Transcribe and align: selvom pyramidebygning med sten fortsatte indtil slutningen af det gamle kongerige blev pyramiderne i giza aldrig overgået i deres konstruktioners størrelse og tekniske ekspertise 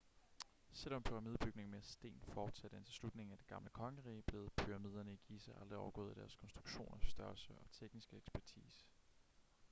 selvom 0.71 1.03
pyramidebygning 1.07 1.69
med 1.73 1.81
sten 1.83 2.21
fortsatte 2.33 2.77
indtil 2.77 2.93
slutningen 2.93 3.31
af 3.31 3.37
det 3.37 3.47
gamle 3.47 3.69
kongerige 3.69 4.21
blev 4.23 4.49
pyramiderne 4.57 5.13
i 5.13 5.19
giza 5.27 5.51
aldrig 5.61 5.77
overgået 5.79 6.17
i 6.17 6.19
deres 6.19 6.35
konstruktioners 6.35 7.09
størrelse 7.11 7.53
og 7.63 7.71
tekniske 7.71 8.17
ekspertise 8.17 8.85